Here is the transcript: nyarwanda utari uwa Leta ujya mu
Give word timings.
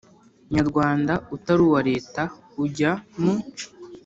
nyarwanda 0.53 1.13
utari 1.35 1.61
uwa 1.67 1.81
Leta 1.89 2.21
ujya 2.63 2.91
mu 3.21 3.33